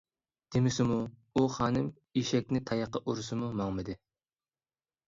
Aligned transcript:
دېمىسىمۇ 0.53 0.97
ئۇ 1.41 1.45
خانىم 1.57 1.91
ئېشەكنى 2.23 2.63
تاياقتا 2.73 3.05
ئۇرسىمۇ 3.07 3.55
ماڭمىدى،. 3.63 4.01